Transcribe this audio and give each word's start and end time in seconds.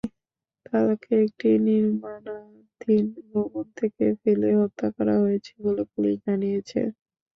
তাঁকে 0.65 1.13
একটি 1.25 1.49
নির্মাণাধীন 1.65 3.03
ভবন 3.27 3.65
থেকে 3.79 4.05
ফেলে 4.21 4.49
হত্যা 4.59 4.87
করা 4.95 5.15
হয়েছে 5.23 5.51
বলে 5.63 5.83
পুলিশ 5.91 6.15
জানিয়েছে। 6.25 6.79